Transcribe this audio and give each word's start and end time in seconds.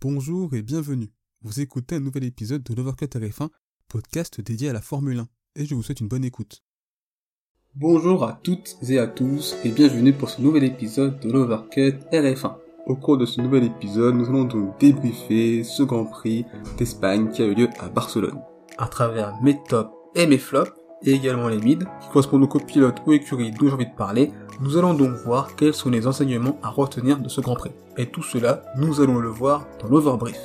Bonjour 0.00 0.54
et 0.54 0.62
bienvenue. 0.62 1.10
Vous 1.42 1.58
écoutez 1.58 1.96
un 1.96 2.00
nouvel 2.00 2.22
épisode 2.22 2.62
de 2.62 2.72
l'Overcut 2.72 3.06
RF1, 3.06 3.48
podcast 3.88 4.40
dédié 4.40 4.68
à 4.68 4.72
la 4.72 4.80
Formule 4.80 5.18
1, 5.18 5.28
et 5.56 5.66
je 5.66 5.74
vous 5.74 5.82
souhaite 5.82 5.98
une 5.98 6.06
bonne 6.06 6.24
écoute. 6.24 6.62
Bonjour 7.74 8.22
à 8.22 8.38
toutes 8.44 8.76
et 8.88 9.00
à 9.00 9.08
tous 9.08 9.56
et 9.64 9.72
bienvenue 9.72 10.12
pour 10.12 10.30
ce 10.30 10.40
nouvel 10.40 10.62
épisode 10.62 11.18
de 11.18 11.32
l'Overcut 11.32 11.94
RF1. 12.12 12.58
Au 12.86 12.94
cours 12.94 13.18
de 13.18 13.26
ce 13.26 13.40
nouvel 13.40 13.64
épisode, 13.64 14.14
nous 14.14 14.26
allons 14.26 14.44
donc 14.44 14.78
débriefer 14.78 15.64
ce 15.64 15.82
Grand 15.82 16.04
Prix 16.04 16.46
d'Espagne 16.76 17.32
qui 17.32 17.42
a 17.42 17.46
eu 17.46 17.56
lieu 17.56 17.68
à 17.80 17.88
Barcelone. 17.88 18.40
À 18.78 18.86
travers 18.86 19.34
mes 19.42 19.60
tops 19.68 19.90
et 20.14 20.28
mes 20.28 20.38
flops, 20.38 20.70
et 21.02 21.12
également 21.12 21.48
les 21.48 21.58
mids, 21.58 21.78
qui 21.78 22.08
correspondent 22.12 22.44
aux 22.44 22.48
copilotes 22.48 22.98
ou 23.06 23.12
écuries 23.12 23.52
dont 23.52 23.66
j'ai 23.66 23.72
envie 23.72 23.86
de 23.86 23.96
parler, 23.96 24.32
nous 24.60 24.76
allons 24.76 24.94
donc 24.94 25.14
voir 25.24 25.54
quels 25.54 25.74
sont 25.74 25.90
les 25.90 26.06
enseignements 26.06 26.58
à 26.62 26.70
retenir 26.70 27.18
de 27.20 27.28
ce 27.28 27.40
Grand 27.40 27.54
Prix. 27.54 27.70
Et 27.96 28.06
tout 28.06 28.22
cela, 28.22 28.64
nous 28.76 29.00
allons 29.00 29.18
le 29.18 29.28
voir 29.28 29.66
dans 29.80 29.88
l'overbrief. 29.88 30.38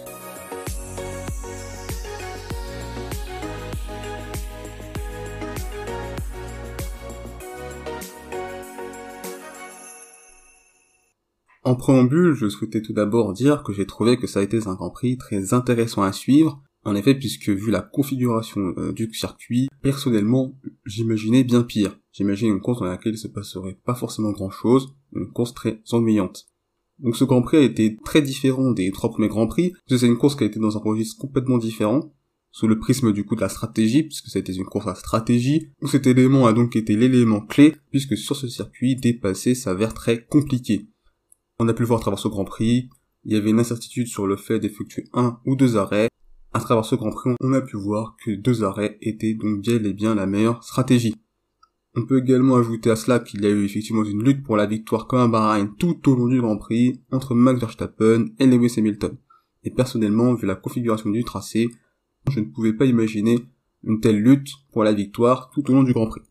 En 11.66 11.76
préambule, 11.76 12.34
je 12.34 12.50
souhaitais 12.50 12.82
tout 12.82 12.94
d'abord 12.94 13.34
dire 13.34 13.64
que 13.64 13.72
j'ai 13.72 13.88
trouvé 13.88 14.18
que 14.18 14.28
ça 14.28 14.42
a 14.42 14.44
été 14.44 14.68
un 14.68 14.76
Grand 14.76 14.90
Prix 14.90 15.18
très 15.18 15.54
intéressant 15.54 16.04
à 16.04 16.12
suivre, 16.12 16.62
en 16.86 16.96
effet, 16.96 17.16
puisque 17.16 17.50
vu 17.50 17.72
la 17.72 17.82
configuration 17.82 18.74
euh, 18.78 18.92
du 18.92 19.12
circuit, 19.14 19.70
personnellement, 19.82 20.60
j'imaginais 20.86 21.44
bien 21.44 21.64
pire. 21.64 21.98
J'imaginais 22.12 22.52
une 22.52 22.62
course 22.62 22.80
dans 22.80 22.86
laquelle 22.86 23.14
il 23.14 23.18
se 23.18 23.28
passerait 23.28 23.80
pas 23.86 23.96
forcément 23.96 24.32
grand 24.32 24.50
chose, 24.50 24.96
une 25.16 25.32
course 25.32 25.54
très 25.54 25.82
ennuyante. 25.92 26.46
Donc 27.00 27.16
ce 27.16 27.24
Grand 27.24 27.42
Prix 27.42 27.58
a 27.58 27.62
été 27.62 27.98
très 28.04 28.22
différent 28.22 28.72
des 28.72 28.92
trois 28.92 29.10
premiers 29.10 29.28
Grands 29.28 29.48
Prix, 29.48 29.74
c'est 29.88 30.06
une 30.06 30.18
course 30.18 30.36
qui 30.36 30.44
a 30.44 30.48
été 30.48 30.60
dans 30.60 30.78
un 30.78 30.80
registre 30.80 31.20
complètement 31.20 31.58
différent, 31.58 32.14
sous 32.52 32.68
le 32.68 32.78
prisme 32.78 33.12
du 33.14 33.26
coup 33.26 33.36
de 33.36 33.42
la 33.42 33.50
stratégie, 33.50 34.04
puisque 34.04 34.28
c'était 34.28 34.54
une 34.54 34.66
course 34.66 34.88
à 34.88 34.96
stratégie, 34.96 35.72
où 35.82 35.88
cet 35.88 36.06
élément 36.06 36.46
a 36.46 36.54
donc 36.54 36.76
été 36.76 36.96
l'élément 36.96 37.42
clé, 37.42 37.76
puisque 37.90 38.16
sur 38.16 38.36
ce 38.36 38.48
circuit, 38.48 38.96
dépasser 38.96 39.56
s'avère 39.56 39.94
très 39.94 40.26
compliqué. 40.26 40.88
On 41.60 41.68
a 41.68 41.74
pu 41.74 41.82
le 41.82 41.88
voir 41.88 42.00
à 42.00 42.02
travers 42.02 42.20
ce 42.20 42.28
Grand 42.28 42.46
Prix, 42.46 42.90
il 43.26 43.34
y 43.34 43.36
avait 43.36 43.50
une 43.50 43.60
incertitude 43.60 44.08
sur 44.08 44.28
le 44.28 44.36
fait 44.36 44.60
d'effectuer 44.60 45.06
un 45.14 45.40
ou 45.46 45.56
deux 45.56 45.78
arrêts, 45.78 46.10
à 46.54 46.60
travers 46.60 46.86
ce 46.86 46.96
Grand 46.96 47.12
Prix, 47.12 47.36
on 47.42 47.54
a 47.54 47.62
pu 47.62 47.78
voir 47.78 48.16
que 48.24 48.32
deux 48.32 48.64
arrêts 48.64 48.98
étaient 49.02 49.34
donc 49.34 49.62
bien 49.62 49.84
et 49.84 49.94
bien 49.94 50.16
la 50.16 50.26
meilleure 50.26 50.64
stratégie. 50.64 51.16
On 51.96 52.06
peut 52.06 52.20
également 52.20 52.56
ajouter 52.56 52.90
à 52.90 52.96
cela 52.96 53.20
qu'il 53.20 53.44
y 53.44 53.46
a 53.46 53.50
eu 53.50 53.66
effectivement 53.66 54.04
une 54.04 54.24
lutte 54.24 54.44
pour 54.44 54.58
la 54.58 54.66
victoire 54.66 55.08
comme 55.08 55.20
un 55.20 55.28
Bahreïn 55.28 55.74
tout 55.78 56.10
au 56.10 56.16
long 56.16 56.28
du 56.28 56.42
Grand 56.42 56.58
Prix 56.58 57.00
entre 57.12 57.36
Max 57.36 57.60
Verstappen 57.60 58.28
et 58.40 58.48
Lewis 58.48 58.74
Hamilton. 58.78 59.16
Et 59.64 59.72
personnellement, 59.72 60.34
vu 60.34 60.46
la 60.46 60.56
configuration 60.56 61.10
du 61.10 61.24
tracé, 61.24 61.70
je 62.30 62.40
ne 62.40 62.46
pouvais 62.46 62.74
pas 62.74 62.86
imaginer 62.86 63.46
une 63.84 64.00
telle 64.00 64.20
lutte 64.20 64.50
pour 64.72 64.84
la 64.84 64.94
victoire 64.94 65.52
tout 65.54 65.70
au 65.70 65.74
long 65.74 65.84
du 65.84 65.94
Grand 65.94 66.08
Prix. 66.08 66.22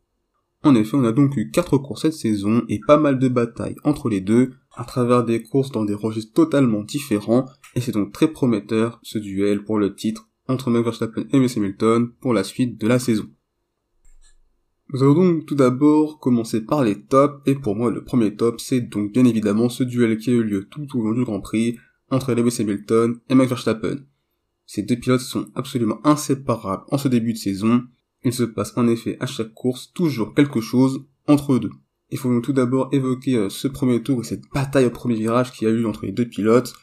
En 0.65 0.75
effet, 0.77 0.97
on 0.97 1.05
a 1.05 1.13
donc 1.13 1.37
eu 1.37 1.51
quatre 1.51 1.79
courses 1.79 2.03
cette 2.03 2.13
saison 2.13 2.63
et 2.69 2.81
pas 2.87 2.97
mal 2.97 3.19
de 3.19 3.29
batailles 3.29 3.77
entre 3.85 4.09
les 4.09 4.21
deux, 4.21 4.53
à 4.77 4.85
travers 4.85 5.25
des 5.25 5.43
courses 5.43 5.73
dans 5.73 5.85
des 5.85 5.95
registres 5.95 6.33
totalement 6.33 6.83
différents, 6.83 7.47
et 7.75 7.81
c'est 7.81 7.93
donc 7.93 8.13
très 8.13 8.29
prometteur 8.29 9.01
ce 9.03 9.19
duel 9.19 9.65
pour 9.65 9.79
le 9.79 9.95
titre 9.95 10.29
entre 10.49 10.71
Max 10.71 10.85
Verstappen 10.85 11.25
et 11.31 11.39
Lewis 11.39 11.55
Hamilton 11.57 12.11
pour 12.21 12.35
la 12.35 12.45
suite 12.45 12.81
de 12.81 12.89
la 12.89 12.99
saison. 12.99 13.29
Nous 14.93 15.03
allons 15.03 15.15
donc 15.15 15.47
tout 15.47 15.55
d'abord 15.55 16.19
commencer 16.19 16.61
par 16.61 16.85
les 16.85 17.03
tops, 17.03 17.41
et 17.47 17.55
pour 17.55 17.77
moi 17.77 17.91
le 17.91 18.05
premier 18.05 18.37
top 18.37 18.61
c'est 18.61 18.81
donc 18.81 19.13
bien 19.13 19.25
évidemment 19.25 19.69
ce 19.69 19.85
duel 19.85 20.19
qui 20.19 20.31
a 20.31 20.35
eu 20.35 20.43
lieu 20.43 20.69
tout 20.69 20.87
au 20.99 21.03
long 21.03 21.13
du 21.13 21.25
Grand 21.25 21.41
Prix 21.41 21.79
entre 22.11 22.35
Lewis 22.35 22.57
Hamilton 22.61 23.19
et 23.29 23.35
Max 23.35 23.49
Verstappen. 23.49 23.99
Ces 24.67 24.83
deux 24.83 24.97
pilotes 24.97 25.21
sont 25.21 25.47
absolument 25.55 26.01
inséparables 26.05 26.85
en 26.91 26.99
ce 26.99 27.09
début 27.09 27.33
de 27.33 27.39
saison, 27.39 27.85
il 28.25 28.33
se 28.33 28.45
passe 28.45 28.77
en 28.77 28.87
effet 28.87 29.17
à 29.21 29.27
chaque 29.27 29.55
course 29.55 29.93
toujours 29.93 30.35
quelque 30.35 30.61
chose 30.61 31.05
entre 31.27 31.55
eux 31.55 31.61
deux. 31.61 31.71
Il 32.11 32.19
faut 32.19 32.29
donc 32.29 32.45
tout 32.45 32.53
d'abord 32.53 32.89
évoquer 32.93 33.37
euh, 33.37 33.49
ce 33.49 33.69
premier 33.69 34.03
tour 34.03 34.21
et 34.21 34.25
cette 34.25 34.49
bataille 34.53 34.85
au 34.85 34.91
premier 34.91 35.15
virage 35.15 35.53
qui 35.53 35.67
a 35.67 35.71
eu 35.71 35.87
entre 35.87 36.05
les 36.05 36.13
deux 36.13 36.29
pilotes, 36.29 36.75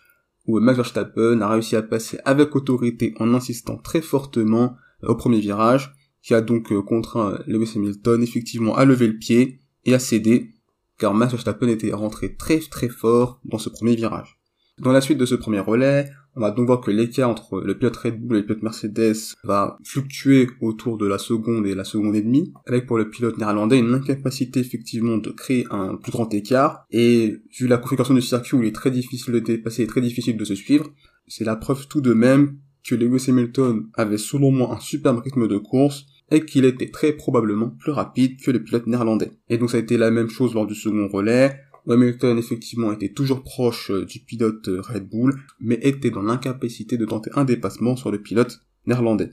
où 0.49 0.59
Max 0.59 0.77
Verstappen 0.77 1.41
a 1.41 1.47
réussi 1.47 1.75
à 1.75 1.83
passer 1.83 2.17
avec 2.25 2.55
autorité 2.55 3.13
en 3.19 3.35
insistant 3.35 3.77
très 3.77 4.01
fortement 4.01 4.75
euh, 5.03 5.09
au 5.09 5.15
premier 5.15 5.39
virage, 5.39 5.93
qui 6.23 6.33
a 6.33 6.41
donc 6.41 6.71
euh, 6.71 6.81
contraint 6.81 7.37
Lewis 7.45 7.73
Hamilton 7.75 8.23
effectivement 8.23 8.75
à 8.75 8.83
lever 8.83 9.05
le 9.05 9.17
pied 9.17 9.59
et 9.85 9.93
à 9.93 9.99
céder, 9.99 10.55
car 10.97 11.13
Max 11.13 11.33
Verstappen 11.33 11.67
était 11.67 11.93
rentré 11.93 12.35
très 12.35 12.57
très 12.61 12.89
fort 12.89 13.39
dans 13.45 13.59
ce 13.59 13.69
premier 13.69 13.95
virage. 13.95 14.39
Dans 14.79 14.91
la 14.91 15.01
suite 15.01 15.19
de 15.19 15.25
ce 15.27 15.35
premier 15.35 15.59
relais, 15.59 16.09
on 16.39 16.41
va 16.41 16.51
donc 16.51 16.67
voir 16.67 16.79
que 16.79 16.89
l'écart 16.89 17.29
entre 17.29 17.59
le 17.59 17.77
pilote 17.77 17.97
Red 17.97 18.21
Bull 18.21 18.37
et 18.37 18.39
le 18.39 18.45
pilote 18.45 18.63
Mercedes 18.63 19.35
va 19.43 19.77
fluctuer 19.83 20.47
autour 20.61 20.97
de 20.97 21.05
la 21.05 21.17
seconde 21.17 21.67
et 21.67 21.75
la 21.75 21.83
seconde 21.83 22.15
et 22.15 22.21
demie, 22.21 22.53
avec 22.65 22.85
pour 22.85 22.97
le 22.97 23.09
pilote 23.09 23.37
néerlandais 23.37 23.77
une 23.77 23.93
incapacité 23.93 24.61
effectivement 24.61 25.17
de 25.17 25.31
créer 25.31 25.65
un 25.69 25.97
plus 25.97 26.13
grand 26.13 26.33
écart, 26.33 26.85
et 26.91 27.35
vu 27.57 27.67
la 27.67 27.77
configuration 27.77 28.13
du 28.13 28.21
circuit 28.21 28.55
où 28.55 28.61
il 28.61 28.69
est 28.69 28.75
très 28.75 28.89
difficile 28.89 29.33
de 29.33 29.39
dépasser 29.39 29.83
et 29.83 29.87
très 29.87 29.99
difficile 29.99 30.37
de 30.37 30.45
se 30.45 30.55
suivre, 30.55 30.89
c'est 31.27 31.43
la 31.43 31.57
preuve 31.57 31.87
tout 31.89 31.99
de 31.99 32.13
même 32.13 32.55
que 32.87 32.95
Lewis 32.95 33.25
Hamilton 33.27 33.87
avait 33.95 34.17
selon 34.17 34.51
moi 34.51 34.73
un 34.73 34.79
superbe 34.79 35.19
rythme 35.19 35.45
de 35.49 35.57
course, 35.57 36.05
et 36.31 36.45
qu'il 36.45 36.63
était 36.63 36.89
très 36.89 37.11
probablement 37.11 37.69
plus 37.69 37.91
rapide 37.91 38.39
que 38.39 38.51
le 38.51 38.63
pilote 38.63 38.87
néerlandais. 38.87 39.31
Et 39.49 39.57
donc 39.57 39.71
ça 39.71 39.77
a 39.77 39.79
été 39.79 39.97
la 39.97 40.11
même 40.11 40.29
chose 40.29 40.53
lors 40.53 40.67
du 40.67 40.75
second 40.75 41.07
relais, 41.07 41.59
Hamilton 41.89 42.37
effectivement 42.37 42.91
était 42.91 43.13
toujours 43.13 43.43
proche 43.43 43.91
euh, 43.91 44.05
du 44.05 44.19
pilote 44.19 44.67
euh, 44.67 44.81
Red 44.81 45.09
Bull, 45.09 45.35
mais 45.59 45.79
était 45.81 46.11
dans 46.11 46.21
l'incapacité 46.21 46.97
de 46.97 47.05
tenter 47.05 47.31
un 47.35 47.45
dépassement 47.45 47.95
sur 47.95 48.11
le 48.11 48.21
pilote 48.21 48.61
néerlandais. 48.85 49.31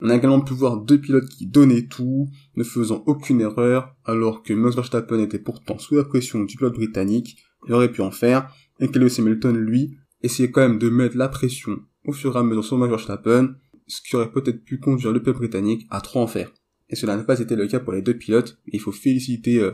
On 0.00 0.10
a 0.10 0.16
également 0.16 0.40
pu 0.40 0.52
voir 0.52 0.76
deux 0.76 1.00
pilotes 1.00 1.28
qui 1.28 1.46
donnaient 1.46 1.86
tout, 1.86 2.28
ne 2.56 2.64
faisant 2.64 3.02
aucune 3.06 3.40
erreur, 3.40 3.94
alors 4.04 4.42
que 4.42 4.52
Max 4.52 4.76
Verstappen 4.76 5.20
était 5.20 5.38
pourtant 5.38 5.78
sous 5.78 5.94
la 5.94 6.04
pression 6.04 6.44
du 6.44 6.56
pilote 6.56 6.74
britannique, 6.74 7.38
il 7.66 7.72
aurait 7.72 7.90
pu 7.90 8.02
en 8.02 8.10
faire, 8.10 8.52
et 8.78 8.88
que 8.88 8.98
Lewis 8.98 9.16
Hamilton, 9.18 9.56
lui, 9.56 9.96
essayait 10.22 10.50
quand 10.50 10.60
même 10.60 10.78
de 10.78 10.90
mettre 10.90 11.16
la 11.16 11.28
pression 11.28 11.78
au 12.04 12.12
fur 12.12 12.36
et 12.36 12.38
à 12.38 12.42
mesure 12.42 12.64
sur 12.64 12.76
Max 12.76 12.90
Verstappen, 12.90 13.54
ce 13.86 14.00
qui 14.02 14.16
aurait 14.16 14.30
peut-être 14.30 14.64
pu 14.64 14.78
conduire 14.78 15.12
le 15.12 15.20
pilote 15.20 15.38
britannique 15.38 15.86
à 15.90 16.00
trop 16.00 16.20
en 16.20 16.26
faire. 16.26 16.52
Et 16.90 16.96
cela 16.96 17.16
n'a 17.16 17.24
pas 17.24 17.40
été 17.40 17.56
le 17.56 17.66
cas 17.66 17.80
pour 17.80 17.92
les 17.92 18.02
deux 18.02 18.16
pilotes, 18.16 18.58
il 18.66 18.80
faut 18.80 18.92
féliciter 18.92 19.60
euh, 19.60 19.72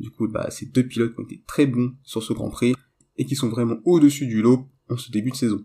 du 0.00 0.10
coup, 0.10 0.28
bah, 0.28 0.48
ces 0.50 0.66
deux 0.66 0.86
pilotes 0.86 1.14
ont 1.18 1.24
été 1.24 1.42
très 1.46 1.66
bons 1.66 1.92
sur 2.02 2.22
ce 2.22 2.32
Grand 2.32 2.50
Prix 2.50 2.74
et 3.16 3.24
qui 3.24 3.36
sont 3.36 3.48
vraiment 3.48 3.76
au-dessus 3.84 4.26
du 4.26 4.42
lot 4.42 4.66
en 4.88 4.96
ce 4.96 5.10
début 5.10 5.30
de 5.30 5.36
saison. 5.36 5.64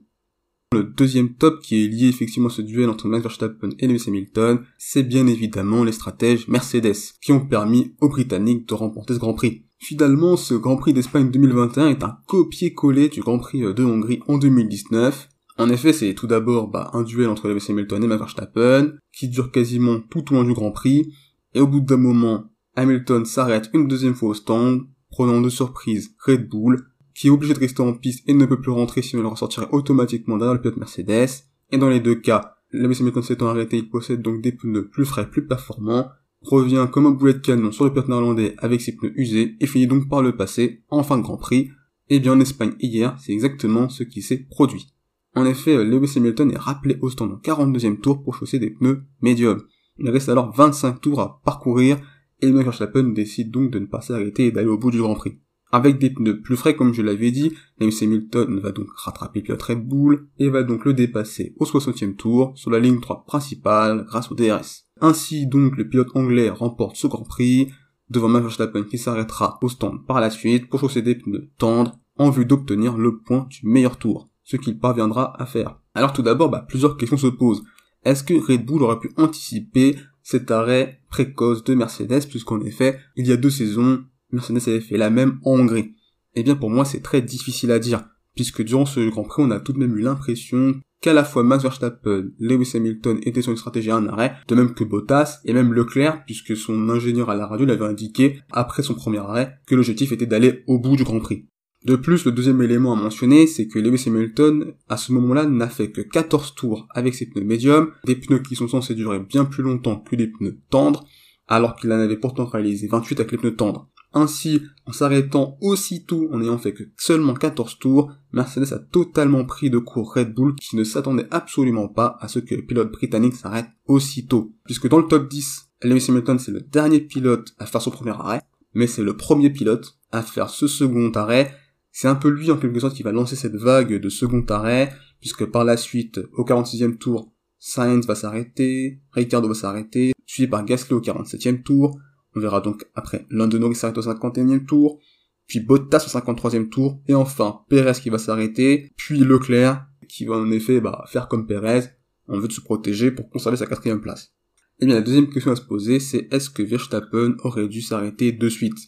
Le 0.73 0.84
deuxième 0.84 1.35
top 1.35 1.62
qui 1.62 1.84
est 1.84 1.88
lié 1.88 2.07
effectivement 2.07 2.50
à 2.50 2.51
ce 2.51 2.62
duel 2.62 2.90
entre 2.90 3.07
Max 3.07 3.24
Verstappen 3.24 3.69
et 3.79 3.88
Lewis 3.88 4.03
Hamilton, 4.07 4.59
c'est 4.78 5.03
bien 5.03 5.25
évidemment 5.25 5.84
les 5.84 5.94
stratèges 5.94 6.47
Mercedes 6.50 7.13
qui 7.22 7.31
ont 7.31 7.45
permis 7.45 7.95
aux 8.01 8.09
Britanniques 8.09 8.68
de 8.68 8.74
remporter 8.74 9.13
ce 9.13 9.19
Grand 9.19 9.34
Prix. 9.34 9.63
Finalement, 9.79 10.35
ce 10.35 10.53
Grand 10.53 10.75
Prix 10.75 10.94
d'Espagne 10.94 11.31
2021 11.31 11.90
est 11.90 12.03
un 12.03 12.18
copier-coller 12.28 13.07
du 13.09 13.22
Grand 13.22 13.40
Prix 13.40 13.62
de 13.62 13.84
Hongrie 13.84 14.19
en 14.28 14.38
2019. 14.38 15.29
En 15.57 15.69
effet, 15.69 15.94
c'est 15.94 16.13
tout 16.13 16.28
d'abord 16.28 16.68
bah, 16.68 16.90
un 16.94 17.03
duel 17.03 17.29
entre 17.29 17.47
Lewis 17.47 17.68
Hamilton 17.69 18.03
et 18.03 18.07
Max 18.07 18.19
Verstappen 18.19 18.94
qui 19.13 19.29
dure 19.29 19.51
quasiment 19.51 20.01
tout 20.01 20.29
au 20.31 20.35
long 20.35 20.44
du 20.44 20.53
Grand 20.53 20.72
Prix. 20.72 21.13
Et 21.53 21.62
au 21.62 21.68
bout 21.68 21.79
d'un 21.79 21.97
moment, 21.97 22.51
Hamilton 22.75 23.25
s'arrête 23.25 23.69
une 23.74 23.88
deuxième 23.88 24.16
fois 24.16 24.30
au 24.30 24.34
stand, 24.34 24.81
prenant 25.09 25.41
de 25.41 25.50
surprise 25.50 26.16
Red 26.25 26.50
Bull, 26.50 26.86
qui 27.13 27.28
est 27.28 27.31
obligé 27.31 27.53
de 27.53 27.59
rester 27.59 27.81
en 27.81 27.94
piste 27.94 28.28
et 28.28 28.34
ne 28.34 28.46
peut 28.46 28.59
plus 28.59 28.72
rentrer 28.72 29.02
sinon 29.02 29.24
il 29.24 29.28
ressortirait 29.28 29.69
automatiquement 29.72 30.38
derrière 30.38 30.56
le 30.56 30.62
pilote 30.62 30.78
Mercedes. 30.78 31.46
Et 31.72 31.78
dans 31.78 31.90
les 31.90 32.02
deux 32.02 32.16
cas, 32.16 32.58
Lewis 32.72 32.97
Hamilton 33.00 33.24
s'étant 33.24 33.47
arrêté, 33.47 33.78
il 33.78 33.90
possède 33.90 34.22
donc 34.22 34.41
des 34.41 34.52
pneus 34.52 34.90
plus 34.90 35.06
frais, 35.06 35.30
plus 35.30 35.47
performants, 35.47 36.09
revient 36.41 36.88
comme 36.91 37.06
un 37.06 37.12
boulet 37.12 37.34
de 37.34 37.40
canon 37.40 37.72
sur 37.72 37.86
le 37.86 37.91
pilote 37.91 38.09
néerlandais 38.09 38.56
avec 38.58 38.81
ses 38.81 38.96
pneus 38.96 39.13
usés 39.16 39.56
et 39.59 39.68
finit 39.68 39.88
donc 39.88 40.09
par 40.09 40.22
le 40.22 40.36
passer 40.36 40.84
en 40.90 41.03
fin 41.03 41.18
de 41.18 41.24
Grand 41.24 41.38
Prix. 41.38 41.69
Et 42.09 42.19
bien 42.19 42.34
en 42.34 42.40
Espagne 42.40 42.74
hier, 42.80 43.16
c'est 43.19 43.31
exactement 43.31 43.90
ce 43.90 44.03
qui 44.03 44.22
s'est 44.22 44.38
produit. 44.38 44.94
En 45.34 45.46
effet, 45.46 45.84
Lewis 45.84 46.13
Hamilton 46.16 46.51
est 46.51 46.57
rappelé 46.57 46.98
au 47.01 47.10
stand 47.10 47.31
en 47.31 47.38
42e 47.38 48.00
tour 48.00 48.21
pour 48.21 48.36
chausser 48.36 48.60
des 48.60 48.69
pneus 48.69 49.04
médiums. 49.21 49.62
Il 49.98 50.10
reste 50.10 50.30
alors 50.30 50.54
25 50.56 51.01
tours 51.01 51.21
à 51.21 51.42
parcourir 51.44 51.98
et 52.45 52.51
Max 52.51 52.65
Verstappen 52.65 53.03
décide 53.03 53.51
donc 53.51 53.71
de 53.71 53.80
ne 53.80 53.86
pas 53.86 54.01
s'arrêter 54.01 54.47
et 54.47 54.51
d'aller 54.51 54.68
au 54.68 54.77
bout 54.77 54.92
du 54.92 55.00
Grand 55.00 55.15
Prix. 55.15 55.39
Avec 55.71 55.97
des 55.97 56.09
pneus 56.09 56.42
plus 56.42 56.56
frais 56.56 56.75
comme 56.75 56.94
je 56.94 57.01
l'avais 57.01 57.31
dit, 57.31 57.51
Lewis 57.80 58.00
Hamilton 58.01 58.59
va 58.59 58.71
donc 58.71 58.88
rattraper 58.95 59.42
pilote 59.42 59.62
Red 59.62 59.86
Bull 59.86 60.27
et 60.38 60.50
va 60.50 60.63
donc 60.63 60.86
le 60.86 60.94
dépasser 60.94 61.53
au 61.57 61.65
60e 61.65 62.15
tour 62.15 62.53
sur 62.56 62.71
la 62.71 62.80
ligne 62.80 63.01
3 63.01 63.25
principale 63.25 64.06
grâce 64.06 64.31
au 64.31 64.36
DRS. 64.36 64.86
Ainsi 65.01 65.47
donc 65.47 65.75
le 65.75 65.89
pilote 65.89 66.15
anglais 66.15 66.50
remporte 66.50 66.95
ce 66.95 67.07
Grand 67.07 67.24
Prix 67.24 67.69
devant 68.09 68.30
Max 68.30 68.45
Verstappen 68.45 68.83
qui 68.83 68.97
s'arrêtera 68.97 69.57
au 69.62 69.69
stand 69.69 70.06
par 70.06 70.21
la 70.21 70.30
suite 70.30 70.69
pour 70.69 70.80
chausser 70.80 71.01
des 71.01 71.15
pneus 71.15 71.50
tendres 71.57 72.00
en 72.18 72.30
vue 72.30 72.45
d'obtenir 72.45 72.97
le 72.97 73.18
point 73.18 73.47
du 73.50 73.68
meilleur 73.68 73.97
tour, 73.97 74.30
ce 74.44 74.57
qu'il 74.57 74.80
parviendra 74.80 75.33
à 75.42 75.45
faire. 75.45 75.80
Alors 75.94 76.13
tout 76.13 76.21
d'abord, 76.21 76.50
bah, 76.50 76.65
plusieurs 76.68 76.95
questions 76.95 77.18
se 77.18 77.27
posent. 77.27 77.63
Est-ce 78.03 78.24
que 78.24 78.33
Red 78.33 78.65
Bull 78.65 78.83
aurait 78.83 79.00
pu 79.00 79.09
anticiper 79.18 79.97
cet 80.25 80.50
arrêt 80.50 81.01
précoce 81.12 81.63
de 81.63 81.75
Mercedes, 81.75 82.27
puisqu'en 82.27 82.60
effet, 82.62 83.00
il 83.16 83.27
y 83.27 83.31
a 83.31 83.38
deux 83.38 83.51
saisons, 83.51 84.04
Mercedes 84.31 84.68
avait 84.68 84.81
fait 84.81 84.98
la 84.98 85.12
même 85.12 85.38
en 85.44 85.60
Hongrie. 85.60 85.94
Eh 86.33 86.42
bien, 86.42 86.56
pour 86.56 86.72
moi, 86.72 86.83
c'est 86.83 87.01
très 87.01 87.22
difficile 87.22 87.72
à 87.72 87.77
dire, 87.77 88.04
puisque 88.33 88.63
durant 88.63 88.88
ce 88.88 89.07
Grand 89.07 89.24
Prix, 89.24 89.44
on 89.44 89.51
a 89.51 89.60
tout 89.60 89.72
de 89.72 89.77
même 89.77 89.95
eu 89.95 90.01
l'impression 90.01 90.81
qu'à 91.00 91.13
la 91.13 91.24
fois 91.24 91.44
Max 91.44 91.62
Verstappen, 91.62 92.31
Lewis 92.39 92.72
Hamilton 92.74 93.19
étaient 93.22 93.44
sur 93.44 93.51
une 93.51 93.57
stratégie 93.57 93.92
à 93.92 93.98
un 93.98 94.07
arrêt, 94.07 94.33
de 94.48 94.56
même 94.56 94.74
que 94.74 94.83
Bottas 94.83 95.42
et 95.45 95.54
même 95.54 95.72
Leclerc, 95.72 96.25
puisque 96.25 96.57
son 96.57 96.89
ingénieur 96.89 97.30
à 97.30 97.36
la 97.36 97.45
radio 97.45 97.68
l'avait 97.68 97.86
indiqué, 97.86 98.39
après 98.51 98.81
son 98.81 98.95
premier 98.95 99.19
arrêt, 99.19 99.60
que 99.68 99.75
l'objectif 99.75 100.12
était 100.12 100.25
d'aller 100.25 100.63
au 100.66 100.80
bout 100.80 100.95
du 100.95 101.04
Grand 101.04 101.19
Prix. 101.19 101.45
De 101.85 101.95
plus, 101.95 102.25
le 102.25 102.31
deuxième 102.31 102.63
élément 102.63 102.93
à 102.93 102.95
mentionner, 102.95 103.45
c'est 103.45 103.67
que 103.67 103.77
Lewis 103.77 104.05
Hamilton, 104.07 104.73
à 104.89 104.97
ce 104.97 105.11
moment-là, 105.11 105.45
n'a 105.45 105.69
fait 105.69 105.91
que 105.91 106.01
14 106.01 106.55
tours 106.55 106.87
avec 106.89 107.13
ses 107.13 107.27
pneus 107.27 107.43
médiums, 107.43 107.91
des 108.05 108.15
pneus 108.15 108.39
qui 108.39 108.55
sont 108.55 108.67
censés 108.67 108.95
durer 108.95 109.19
bien 109.19 109.45
plus 109.45 109.61
longtemps 109.61 109.99
que 109.99 110.15
les 110.15 110.25
pneus 110.25 110.57
tendres, 110.71 111.05
alors 111.47 111.75
qu'il 111.75 111.93
en 111.93 111.99
avait 111.99 112.17
pourtant 112.17 112.45
réalisé 112.45 112.87
28 112.87 113.19
avec 113.19 113.31
les 113.33 113.37
pneus 113.37 113.55
tendres. 113.55 113.87
Ainsi, 114.13 114.61
en 114.87 114.93
s'arrêtant 114.93 115.57
aussitôt 115.61 116.27
en 116.31 116.41
ayant 116.41 116.57
fait 116.57 116.73
que 116.73 116.85
seulement 116.97 117.35
14 117.35 117.77
tours, 117.77 118.11
Mercedes 118.31 118.73
a 118.73 118.79
totalement 118.79 119.45
pris 119.45 119.69
de 119.69 119.77
court 119.77 120.13
Red 120.15 120.33
Bull 120.33 120.55
qui 120.55 120.77
ne 120.77 120.83
s'attendait 120.83 121.27
absolument 121.29 121.87
pas 121.87 122.17
à 122.19 122.27
ce 122.27 122.39
que 122.39 122.55
le 122.55 122.65
pilote 122.65 122.91
britannique 122.93 123.35
s'arrête 123.35 123.67
aussitôt. 123.87 124.53
Puisque 124.63 124.87
dans 124.87 124.99
le 124.99 125.07
top 125.07 125.29
10, 125.29 125.69
Lewis 125.83 126.05
Hamilton 126.07 126.39
c'est 126.39 126.51
le 126.51 126.61
dernier 126.61 127.01
pilote 127.01 127.53
à 127.59 127.67
faire 127.67 127.81
son 127.81 127.91
premier 127.91 128.11
arrêt, 128.11 128.41
mais 128.73 128.87
c'est 128.87 129.03
le 129.03 129.15
premier 129.15 129.51
pilote 129.51 129.99
à 130.11 130.23
faire 130.23 130.49
ce 130.49 130.67
second 130.67 131.11
arrêt. 131.11 131.53
C'est 131.97 132.09
un 132.09 132.15
peu 132.15 132.27
lui 132.27 132.51
en 132.51 132.57
quelque 132.57 132.81
sorte 132.81 132.94
qui 132.94 133.03
va 133.03 133.13
lancer 133.13 133.38
cette 133.38 133.56
vague 133.56 133.94
de 133.94 134.09
second 134.09 134.44
arrêt, 134.50 134.92
puisque 135.21 135.45
par 135.45 135.63
la 135.63 135.77
suite, 135.77 136.19
au 136.33 136.44
46e 136.44 136.97
tour, 136.97 137.33
Sainz 137.57 138.06
va 138.06 138.15
s'arrêter, 138.15 139.00
Ricardo 139.13 139.47
va 139.47 139.53
s'arrêter, 139.53 140.12
suivi 140.25 140.50
par 140.50 140.65
Gasly 140.65 140.94
au 140.94 141.00
47e 141.00 141.63
tour, 141.63 141.97
on 142.36 142.42
verra 142.42 142.59
donc 142.59 142.86
après 142.95 143.25
Lando 143.30 143.57
Norris 143.59 143.75
s'arrête 143.75 143.97
au 143.97 144.01
51e 144.01 144.65
tour, 144.65 145.00
puis 145.47 145.62
Bottas 145.62 146.06
au 146.06 146.19
53e 146.19 146.68
tour, 146.68 147.01
et 147.07 147.13
enfin 147.13 147.62
Perez 147.69 148.01
qui 148.01 148.09
va 148.09 148.18
s'arrêter, 148.18 148.92
puis 148.97 149.19
Leclerc 149.19 149.88
qui 150.09 150.25
va 150.25 150.36
en 150.36 150.51
effet 150.51 150.81
bah, 150.81 151.06
faire 151.07 151.30
comme 151.30 151.47
Perez, 151.47 151.83
en 152.27 152.39
vue 152.39 152.50
de 152.50 152.53
se 152.53 152.59
protéger 152.59 153.12
pour 153.12 153.30
conserver 153.30 153.56
sa 153.56 153.68
quatrième 153.68 154.01
place. 154.01 154.33
Eh 154.81 154.86
bien 154.86 154.95
la 154.95 155.01
deuxième 155.01 155.30
question 155.30 155.53
à 155.53 155.56
se 155.56 155.62
poser, 155.62 156.01
c'est 156.01 156.27
est-ce 156.30 156.50
que 156.50 156.62
Verstappen 156.62 157.38
aurait 157.45 157.69
dû 157.69 157.81
s'arrêter 157.81 158.33
de 158.33 158.50
suite? 158.50 158.80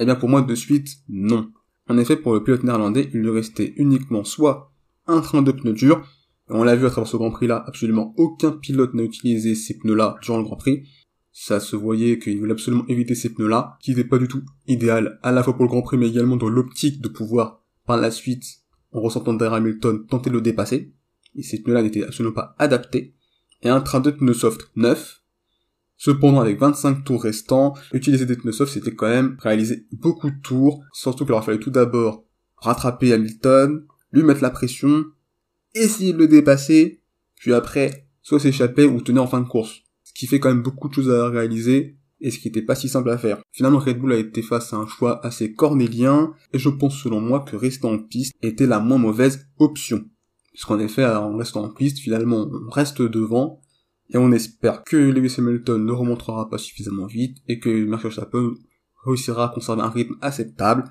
Eh 0.00 0.04
bien 0.04 0.16
pour 0.16 0.28
moi 0.28 0.42
de 0.42 0.54
suite, 0.56 0.88
non. 1.08 1.52
En 1.90 1.98
effet, 1.98 2.16
pour 2.16 2.34
le 2.34 2.44
pilote 2.44 2.62
néerlandais, 2.62 3.10
il 3.12 3.18
lui 3.18 3.30
restait 3.30 3.74
uniquement 3.76 4.22
soit 4.22 4.72
un 5.08 5.20
train 5.20 5.42
de 5.42 5.50
pneus 5.50 5.72
durs, 5.72 6.06
on 6.48 6.62
l'a 6.62 6.76
vu 6.76 6.86
à 6.86 6.90
travers 6.90 7.10
ce 7.10 7.16
Grand 7.16 7.32
Prix 7.32 7.48
là, 7.48 7.64
absolument 7.66 8.14
aucun 8.16 8.52
pilote 8.52 8.94
n'a 8.94 9.02
utilisé 9.02 9.56
ces 9.56 9.76
pneus 9.76 9.96
là 9.96 10.14
durant 10.22 10.38
le 10.38 10.44
Grand 10.44 10.54
Prix, 10.54 10.84
ça 11.32 11.58
se 11.58 11.74
voyait 11.74 12.20
qu'il 12.20 12.38
voulait 12.38 12.52
absolument 12.52 12.86
éviter 12.86 13.16
ces 13.16 13.34
pneus-là, 13.34 13.76
qui 13.82 13.90
n'étaient 13.90 14.08
pas 14.08 14.18
du 14.18 14.28
tout 14.28 14.44
idéal 14.68 15.18
à 15.24 15.32
la 15.32 15.42
fois 15.42 15.54
pour 15.54 15.64
le 15.64 15.68
Grand 15.68 15.82
Prix, 15.82 15.98
mais 15.98 16.08
également 16.08 16.36
dans 16.36 16.48
l'optique 16.48 17.00
de 17.00 17.08
pouvoir, 17.08 17.64
par 17.86 17.96
la 17.96 18.12
suite, 18.12 18.44
en 18.92 19.00
ressentant 19.00 19.34
derrière 19.34 19.54
Hamilton, 19.54 20.06
tenter 20.06 20.30
de 20.30 20.36
le 20.36 20.42
dépasser. 20.42 20.92
Et 21.34 21.42
ces 21.42 21.60
pneus-là 21.60 21.82
n'étaient 21.82 22.04
absolument 22.04 22.34
pas 22.36 22.54
adaptés. 22.60 23.16
Et 23.62 23.68
un 23.68 23.80
train 23.80 23.98
de 23.98 24.12
pneus 24.12 24.34
soft 24.34 24.70
neuf. 24.76 25.19
Cependant, 26.02 26.40
avec 26.40 26.58
25 26.58 27.04
tours 27.04 27.22
restants, 27.22 27.74
utiliser 27.92 28.26
soft, 28.52 28.72
c'était 28.72 28.94
quand 28.94 29.08
même 29.08 29.36
réaliser 29.38 29.86
beaucoup 29.92 30.30
de 30.30 30.40
tours, 30.42 30.82
surtout 30.94 31.26
qu'il 31.26 31.34
aurait 31.34 31.44
fallu 31.44 31.60
tout 31.60 31.70
d'abord 31.70 32.24
rattraper 32.56 33.12
Hamilton, 33.12 33.84
lui 34.10 34.22
mettre 34.22 34.42
la 34.42 34.48
pression, 34.48 35.04
essayer 35.74 36.14
de 36.14 36.18
le 36.18 36.26
dépasser, 36.26 37.02
puis 37.36 37.52
après, 37.52 38.06
soit 38.22 38.40
s'échapper 38.40 38.86
ou 38.86 39.02
tenir 39.02 39.22
en 39.22 39.26
fin 39.26 39.42
de 39.42 39.48
course 39.48 39.82
ce 40.10 40.14
qui 40.18 40.26
fait 40.26 40.40
quand 40.40 40.48
même 40.48 40.62
beaucoup 40.62 40.88
de 40.88 40.94
choses 40.94 41.10
à 41.10 41.28
réaliser 41.28 41.96
et 42.20 42.30
ce 42.30 42.38
qui 42.38 42.48
n'était 42.48 42.62
pas 42.62 42.74
si 42.74 42.88
simple 42.88 43.10
à 43.10 43.18
faire. 43.18 43.40
Finalement, 43.52 43.78
Red 43.78 43.98
Bull 43.98 44.12
a 44.12 44.18
été 44.18 44.42
face 44.42 44.72
à 44.72 44.76
un 44.76 44.86
choix 44.86 45.24
assez 45.24 45.54
cornélien, 45.54 46.34
et 46.52 46.58
je 46.58 46.68
pense 46.68 47.00
selon 47.00 47.20
moi 47.20 47.40
que 47.40 47.56
rester 47.56 47.86
en 47.86 47.98
piste 47.98 48.34
était 48.42 48.66
la 48.66 48.80
moins 48.80 48.98
mauvaise 48.98 49.46
option. 49.58 50.04
Puisqu'en 50.52 50.78
effet, 50.78 51.06
en 51.06 51.36
restant 51.36 51.64
en 51.64 51.70
piste, 51.70 51.98
finalement, 51.98 52.46
on 52.52 52.70
reste 52.70 53.00
devant, 53.00 53.62
et 54.12 54.18
on 54.18 54.32
espère 54.32 54.82
que 54.82 54.96
Lewis 54.96 55.34
Hamilton 55.38 55.84
ne 55.84 55.92
remontera 55.92 56.48
pas 56.48 56.58
suffisamment 56.58 57.06
vite, 57.06 57.38
et 57.48 57.58
que 57.58 57.84
Max 57.84 58.02
Verstappen 58.02 58.54
réussira 59.04 59.46
à 59.46 59.54
conserver 59.54 59.82
un 59.82 59.88
rythme 59.90 60.16
acceptable. 60.20 60.84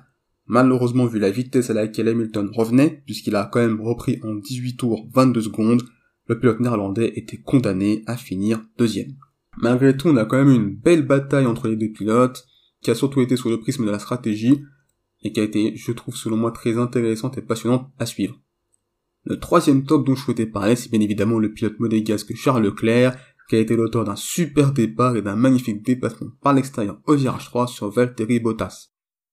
Malheureusement, 0.46 1.06
vu 1.06 1.18
la 1.18 1.30
vitesse 1.30 1.70
à 1.70 1.74
laquelle 1.74 2.08
Hamilton 2.08 2.50
revenait, 2.52 3.02
puisqu'il 3.04 3.36
a 3.36 3.44
quand 3.44 3.60
même 3.60 3.80
repris 3.80 4.18
en 4.22 4.34
18 4.34 4.76
tours 4.76 5.08
22 5.12 5.42
secondes, 5.42 5.82
le 6.26 6.38
pilote 6.38 6.60
néerlandais 6.60 7.12
était 7.16 7.40
condamné 7.40 8.02
à 8.06 8.16
finir 8.16 8.62
deuxième. 8.78 9.14
Malgré 9.58 9.96
tout, 9.96 10.08
on 10.08 10.16
a 10.16 10.24
quand 10.24 10.38
même 10.38 10.50
eu 10.50 10.54
une 10.54 10.74
belle 10.74 11.06
bataille 11.06 11.46
entre 11.46 11.68
les 11.68 11.76
deux 11.76 11.92
pilotes, 11.92 12.46
qui 12.82 12.90
a 12.90 12.94
surtout 12.94 13.20
été 13.20 13.36
sous 13.36 13.50
le 13.50 13.60
prisme 13.60 13.84
de 13.84 13.90
la 13.90 13.98
stratégie, 13.98 14.62
et 15.22 15.32
qui 15.32 15.40
a 15.40 15.42
été, 15.42 15.76
je 15.76 15.92
trouve 15.92 16.16
selon 16.16 16.36
moi, 16.36 16.52
très 16.52 16.78
intéressante 16.78 17.36
et 17.36 17.42
passionnante 17.42 17.90
à 17.98 18.06
suivre. 18.06 18.40
Le 19.24 19.38
troisième 19.38 19.84
top 19.84 20.06
dont 20.06 20.14
je 20.14 20.22
souhaitais 20.22 20.46
parler, 20.46 20.76
c'est 20.76 20.90
bien 20.90 21.00
évidemment 21.00 21.38
le 21.38 21.52
pilote 21.52 21.78
modégasque 21.78 22.34
Charles 22.34 22.64
Leclerc, 22.64 23.16
qui 23.48 23.56
a 23.56 23.58
été 23.58 23.76
l'auteur 23.76 24.04
d'un 24.04 24.16
super 24.16 24.72
départ 24.72 25.16
et 25.16 25.22
d'un 25.22 25.36
magnifique 25.36 25.84
dépassement 25.84 26.30
par 26.40 26.54
l'extérieur 26.54 27.00
au 27.06 27.14
virage 27.14 27.46
3 27.46 27.66
sur 27.66 27.90
Valtteri 27.90 28.38
Bottas. 28.38 28.90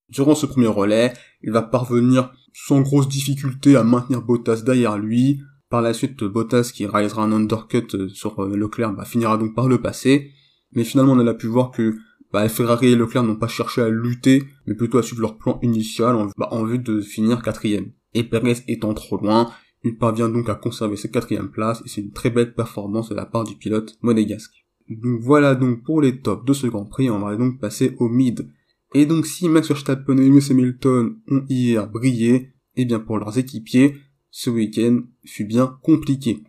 Durant 0.10 0.36
ce 0.36 0.45
premier 0.45 0.68
relais, 0.68 1.13
il 1.42 1.51
va 1.51 1.62
parvenir 1.62 2.31
sans 2.54 2.81
grosse 2.81 3.07
difficulté 3.07 3.75
à 3.75 3.84
maintenir 3.84 4.22
Bottas 4.24 4.62
derrière 4.66 4.98
lui, 4.98 5.39
par 5.69 5.81
la 5.81 5.94
suite, 5.94 6.24
Bottas, 6.24 6.72
qui 6.74 6.86
réalisera 6.86 7.24
un 7.24 7.31
undercut 7.31 8.10
sur 8.10 8.39
euh, 8.39 8.56
Leclerc, 8.56 8.94
bah, 8.94 9.06
finira 9.06 9.38
donc 9.38 9.54
par 9.54 9.68
le 9.68 9.81
passer. 9.81 10.31
Mais 10.74 10.84
finalement, 10.84 11.13
on 11.13 11.28
a 11.28 11.34
pu 11.34 11.48
voir 11.48 11.72
que 11.72 11.98
bah, 12.31 12.48
Ferrari 12.50 12.88
et 12.88 12.95
Leclerc 12.95 13.24
n'ont 13.24 13.36
pas 13.36 13.48
cherché 13.48 13.81
à 13.81 13.89
lutter, 13.89 14.44
mais 14.66 14.75
plutôt 14.75 14.98
à 14.98 15.04
suivre 15.04 15.22
leur 15.22 15.38
plan 15.38 15.60
initial 15.62 16.16
en, 16.16 16.28
bah, 16.38 16.48
en 16.51 16.63
vue 16.63 16.80
de 16.80 17.01
finir 17.01 17.42
quatrième. 17.42 17.92
Et 18.13 18.24
Perez 18.24 18.63
étant 18.68 18.94
trop 18.94 19.18
loin, 19.18 19.51
il 19.83 19.97
parvient 19.97 20.29
donc 20.29 20.50
à 20.50 20.56
conserver 20.56 20.97
cette 20.97 21.12
quatrième 21.12 21.50
place, 21.50 21.81
et 21.85 21.89
c'est 21.89 22.01
une 22.01 22.12
très 22.12 22.29
belle 22.29 22.53
performance 22.53 23.09
de 23.09 23.15
la 23.15 23.25
part 23.25 23.44
du 23.44 23.56
pilote 23.56 23.97
monégasque. 24.01 24.65
Donc 24.89 25.19
voilà 25.21 25.56
donc 25.56 25.83
pour 25.83 26.01
les 26.01 26.19
tops 26.21 26.45
de 26.45 26.53
ce 26.53 26.68
Grand 26.68 26.85
Prix, 26.85 27.09
on 27.09 27.19
va 27.19 27.35
donc 27.35 27.59
passer 27.59 27.95
au 28.00 28.09
mid. 28.09 28.50
Et 28.94 29.06
donc 29.06 29.25
si 29.25 29.50
Max 29.50 29.68
Verstappen 29.68 30.18
et 30.18 30.27
Lewis 30.27 30.47
Hamilton 30.50 31.18
ont 31.29 31.44
hier 31.50 31.89
brillé, 31.89 32.33
et 32.35 32.81
eh 32.81 32.85
bien 32.85 33.00
pour 33.00 33.18
leurs 33.18 33.38
équipiers, 33.38 33.95
ce 34.29 34.50
week-end 34.50 35.01
fut 35.25 35.45
bien 35.45 35.77
compliqué. 35.81 36.44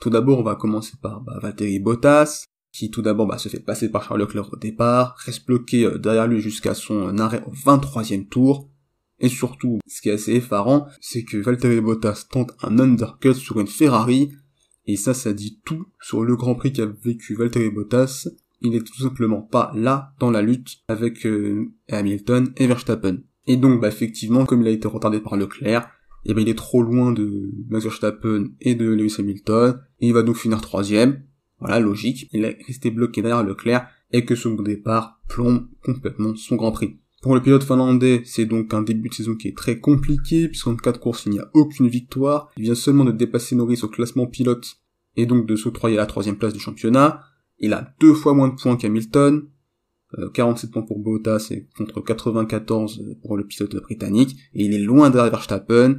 Tout 0.00 0.10
d'abord, 0.10 0.38
on 0.38 0.42
va 0.42 0.54
commencer 0.54 0.92
par 1.00 1.20
bah, 1.20 1.38
Valtteri 1.40 1.78
Bottas, 1.78 2.44
qui 2.72 2.90
tout 2.90 3.02
d'abord 3.02 3.26
bah, 3.26 3.38
se 3.38 3.48
fait 3.48 3.60
passer 3.60 3.90
par 3.90 4.04
Charles 4.04 4.20
Leclerc 4.20 4.52
au 4.52 4.56
départ, 4.56 5.16
reste 5.24 5.46
bloqué 5.46 5.84
euh, 5.84 5.98
derrière 5.98 6.26
lui 6.26 6.40
jusqu'à 6.40 6.74
son 6.74 7.08
euh, 7.08 7.18
arrêt 7.18 7.42
au 7.46 7.52
23e 7.52 8.28
tour, 8.28 8.68
et 9.20 9.28
surtout, 9.28 9.78
ce 9.86 10.00
qui 10.00 10.08
est 10.08 10.12
assez 10.12 10.32
effarant, 10.32 10.86
c'est 11.00 11.24
que 11.24 11.36
Valtteri 11.36 11.80
Bottas 11.80 12.26
tente 12.30 12.52
un 12.62 12.78
undercut 12.78 13.34
sur 13.34 13.60
une 13.60 13.66
Ferrari, 13.66 14.30
et 14.86 14.96
ça, 14.96 15.14
ça 15.14 15.32
dit 15.32 15.60
tout 15.64 15.86
sur 16.00 16.24
le 16.24 16.36
Grand 16.36 16.54
Prix 16.54 16.72
qu'a 16.72 16.86
vécu 16.86 17.34
Valtteri 17.34 17.70
Bottas. 17.70 18.28
Il 18.62 18.72
n'est 18.72 18.80
tout 18.80 19.00
simplement 19.00 19.40
pas 19.40 19.72
là 19.74 20.14
dans 20.18 20.30
la 20.30 20.42
lutte 20.42 20.78
avec 20.88 21.26
euh, 21.26 21.72
Hamilton 21.88 22.52
et 22.56 22.66
Verstappen. 22.66 23.18
Et 23.46 23.56
donc, 23.56 23.80
bah, 23.80 23.88
effectivement, 23.88 24.46
comme 24.46 24.62
il 24.62 24.68
a 24.68 24.72
été 24.72 24.88
retardé 24.88 25.20
par 25.20 25.36
Leclerc, 25.36 25.90
eh 26.26 26.34
ben 26.34 26.42
il 26.42 26.48
est 26.48 26.58
trop 26.58 26.82
loin 26.82 27.12
de 27.12 27.50
Max 27.68 27.84
Verstappen 27.84 28.48
et 28.60 28.74
de 28.74 28.86
Lewis 28.86 29.16
Hamilton, 29.18 29.80
et 30.00 30.08
il 30.08 30.12
va 30.12 30.22
donc 30.22 30.36
finir 30.36 30.60
troisième. 30.60 31.22
Voilà, 31.58 31.80
logique. 31.80 32.28
Il 32.32 32.44
est 32.44 32.58
resté 32.66 32.90
bloqué 32.90 33.22
derrière 33.22 33.44
Leclerc, 33.44 33.86
et 34.12 34.24
que 34.24 34.34
son 34.34 34.54
départ 34.54 35.20
plombe 35.28 35.68
complètement 35.82 36.34
son 36.36 36.56
Grand 36.56 36.72
Prix. 36.72 36.99
Pour 37.20 37.34
le 37.34 37.42
pilote 37.42 37.64
finlandais, 37.64 38.22
c'est 38.24 38.46
donc 38.46 38.72
un 38.72 38.80
début 38.80 39.10
de 39.10 39.14
saison 39.14 39.34
qui 39.34 39.48
est 39.48 39.56
très 39.56 39.78
compliqué, 39.78 40.48
puisqu'en 40.48 40.74
quatre 40.74 41.00
courses, 41.00 41.26
il 41.26 41.32
n'y 41.32 41.38
a 41.38 41.50
aucune 41.52 41.88
victoire. 41.88 42.48
Il 42.56 42.64
vient 42.64 42.74
seulement 42.74 43.04
de 43.04 43.12
dépasser 43.12 43.54
Norris 43.54 43.80
au 43.82 43.88
classement 43.88 44.26
pilote, 44.26 44.78
et 45.16 45.26
donc 45.26 45.46
de 45.46 45.54
s'octroyer 45.54 45.96
la 45.96 46.06
troisième 46.06 46.36
place 46.36 46.54
du 46.54 46.60
championnat. 46.60 47.22
Il 47.58 47.74
a 47.74 47.94
deux 48.00 48.14
fois 48.14 48.32
moins 48.32 48.48
de 48.48 48.54
points 48.54 48.76
qu'Hamilton, 48.76 49.48
47 50.32 50.70
euh, 50.70 50.72
points 50.72 50.82
pour 50.82 50.98
Bottas 50.98 51.48
et 51.50 51.68
contre 51.76 52.00
94 52.00 53.04
pour 53.22 53.36
le 53.36 53.46
pilote 53.46 53.76
britannique, 53.82 54.36
et 54.54 54.64
il 54.64 54.72
est 54.72 54.78
loin 54.78 55.10
derrière 55.10 55.30
Verstappen, 55.30 55.98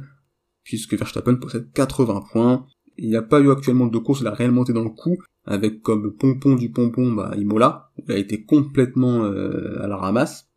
puisque 0.64 0.94
Verstappen 0.94 1.36
possède 1.36 1.70
80 1.72 2.24
points. 2.32 2.66
Il 2.98 3.08
n'y 3.08 3.16
a 3.16 3.22
pas 3.22 3.40
eu 3.40 3.50
actuellement 3.52 3.86
de 3.86 3.98
course, 3.98 4.22
il 4.22 4.26
a 4.26 4.34
réellement 4.34 4.64
été 4.64 4.72
dans 4.72 4.82
le 4.82 4.90
coup, 4.90 5.16
avec 5.44 5.82
comme 5.82 6.16
pompon 6.16 6.56
du 6.56 6.70
pompon, 6.70 7.12
bah, 7.12 7.32
Imola, 7.36 7.90
il 7.96 8.12
a 8.12 8.18
été 8.18 8.44
complètement 8.44 9.24
euh, 9.24 9.80
à 9.80 9.86
la 9.86 9.96
ramasse. 9.96 10.51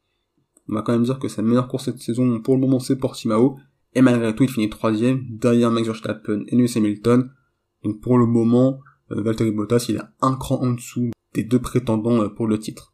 On 0.67 0.75
va 0.75 0.81
quand 0.81 0.93
même 0.93 1.03
dire 1.03 1.19
que 1.19 1.27
sa 1.27 1.41
meilleure 1.41 1.67
course 1.67 1.86
cette 1.86 2.00
saison, 2.00 2.39
pour 2.41 2.55
le 2.55 2.62
moment, 2.62 2.79
c'est 2.79 2.95
Portimao, 2.95 3.57
et 3.93 4.01
malgré 4.01 4.36
tout, 4.36 4.43
il 4.43 4.50
finit 4.50 4.69
troisième, 4.69 5.25
derrière 5.29 5.72
Max 5.72 5.88
Verstappen 5.88 6.43
et 6.48 6.55
Lewis 6.55 6.74
Hamilton. 6.75 7.31
Donc 7.84 8.01
pour 8.01 8.17
le 8.17 8.25
moment, 8.25 8.79
euh, 9.12 9.22
Valtteri 9.22 9.51
Bottas, 9.51 9.86
il 9.89 9.95
est 9.95 10.01
un 10.22 10.36
cran 10.36 10.62
en 10.62 10.74
dessous 10.74 11.12
des 11.34 11.43
deux 11.43 11.60
prétendants 11.60 12.22
euh, 12.22 12.29
pour 12.29 12.48
le 12.48 12.60
titre. 12.60 12.93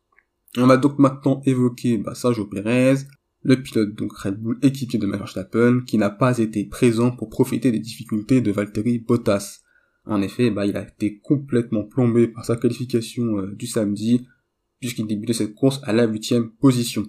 On 0.58 0.68
va 0.68 0.78
donc 0.78 1.00
maintenant 1.00 1.42
évoquer 1.46 1.98
bah, 1.98 2.14
Sergio 2.14 2.46
Perez, 2.46 2.96
le 3.44 3.62
pilote 3.62 3.96
donc 3.96 4.14
Red 4.14 4.36
Bull 4.36 4.60
équipier 4.62 5.00
de 5.00 5.08
Max 5.08 5.20
Verstappen, 5.20 5.82
qui 5.88 5.98
n'a 5.98 6.10
pas 6.10 6.38
été 6.38 6.66
présent 6.66 7.12
pour 7.12 7.30
profiter 7.30 7.72
des 7.72 7.80
difficultés 7.80 8.42
de 8.42 8.52
Valtteri 8.52 9.00
Bottas. 9.00 9.62
En 10.06 10.22
effet, 10.22 10.52
bah, 10.52 10.66
il 10.66 10.78
a 10.78 10.88
été 10.88 11.20
complètement 11.20 11.84
plombé 11.84 12.28
par 12.28 12.46
sa 12.46 12.58
qualification 12.58 13.40
euh, 13.40 13.56
du 13.56 13.66
samedi, 13.66 14.28
puisqu'il 14.80 15.08
débutait 15.08 15.34
cette 15.34 15.56
course 15.56 15.80
à 15.84 15.94
la 15.94 16.06
huitième 16.06 16.52
position. 16.52 17.06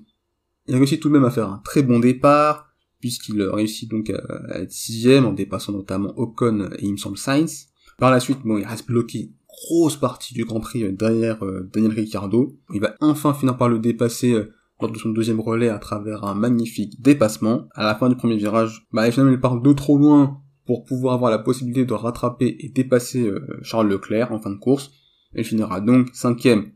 Il 0.66 0.75
a 0.75 0.78
réussi 0.78 1.00
tout 1.00 1.09
de 1.09 1.14
même 1.14 1.25
à 1.25 1.31
faire 1.31 1.49
un 1.49 1.61
très 1.64 1.83
bon 1.83 1.99
départ, 1.99 2.73
puisqu'il 3.00 3.42
réussit 3.42 3.90
donc 3.90 4.11
à, 4.11 4.61
être 4.61 4.73
sixième 4.73 5.26
en 5.26 5.33
dépassant 5.33 5.73
notamment 5.73 6.12
Ocon 6.16 6.71
et 6.78 6.85
il 6.87 6.92
me. 6.92 7.47
Par 7.99 8.11
la 8.11 8.21
suite, 8.21 8.40
bon, 8.45 8.59
il 8.59 8.64
reste 8.64 8.87
bloqué 8.87 9.33
grosse 9.52 9.97
partie 9.97 10.35
du 10.35 10.45
Grand 10.45 10.61
Prix 10.61 10.85
euh, 10.85 10.92
derrière 10.92 11.45
euh, 11.45 11.69
Daniel 11.73 11.92
Ricciardo. 11.92 12.57
Il 12.73 12.81
va 12.81 12.95
enfin 13.00 13.35
finir 13.35 13.57
par 13.57 13.69
le 13.69 13.78
dépasser 13.78 14.33
euh, 14.33 14.52
lors 14.81 14.90
de 14.90 14.99
son 14.99 15.11
deuxième 15.11 15.40
relais 15.40 15.69
à 15.69 15.78
travers 15.78 16.25
un 16.25 16.35
magnifique 16.35 17.00
dépassement. 17.00 17.69
À 17.75 17.85
la 17.85 17.95
fin 17.95 18.09
du 18.09 18.16
premier 18.16 18.37
virage, 18.37 18.87
bah, 18.92 19.07
il 19.09 19.40
part 19.40 19.61
de 19.61 19.73
trop 19.73 19.99
loin 19.99 20.40
pour 20.66 20.85
pouvoir 20.85 21.14
avoir 21.14 21.31
la 21.31 21.38
possibilité 21.38 21.85
de 21.85 21.92
rattraper 21.92 22.57
et 22.59 22.69
dépasser 22.69 23.31
Charles 23.62 23.88
Leclerc 23.88 24.33
en 24.33 24.40
fin 24.40 24.50
de 24.50 24.59
course. 24.59 24.90
Il 25.35 25.45
finira 25.45 25.81
donc 25.81 26.09
cinquième. 26.12 26.73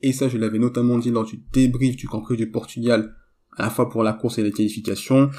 Et 0.00 0.12
ça, 0.12 0.28
je 0.28 0.38
l'avais 0.38 0.58
notamment 0.58 0.98
dit 0.98 1.10
lors 1.10 1.24
du 1.24 1.42
débrief 1.52 1.96
du 1.96 2.06
Grand 2.06 2.20
Prix 2.20 2.36
du 2.36 2.50
Portugal, 2.50 3.14
à 3.56 3.64
la 3.64 3.70
fois 3.70 3.88
pour 3.88 4.02
la 4.02 4.12
course 4.12 4.38
et 4.38 4.42
les 4.42 4.52
qualifications. 4.52 5.30